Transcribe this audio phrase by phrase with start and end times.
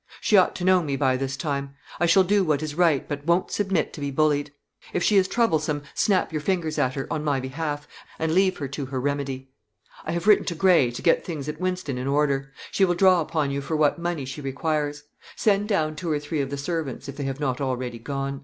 [0.19, 3.23] She ought to know me by this time; I shall do what is right, but
[3.23, 4.51] won't submit to be bullied.
[4.93, 8.67] If she is troublesome, snap your fingers at her, on my behalf, and leave her
[8.69, 9.51] to her remedy.
[10.03, 12.51] I have written to Gray, to get things at Wynston in order.
[12.71, 15.03] She will draw upon you for what money she requires.
[15.35, 18.39] Send down two or three of the servants, if they have not already gone.